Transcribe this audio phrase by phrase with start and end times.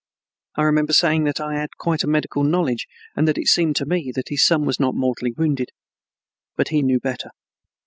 [0.57, 3.85] I remember saying that I had quite a medical knowledge and that it seemed to
[3.85, 5.69] me that his son was not mortally wounded.
[6.55, 7.29] But he knew better.